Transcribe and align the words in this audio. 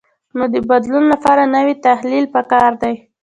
نو 0.35 0.43
د 0.53 0.55
بدلون 0.69 1.03
لپاره 1.13 1.43
نوی 1.55 1.73
تخیل 1.85 2.25
پکار 2.35 2.71
دی. 2.81 2.95